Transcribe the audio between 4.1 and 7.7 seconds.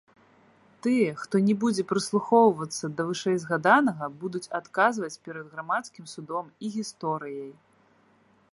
будуць адказваць перад грамадскім судом і гісторыяй.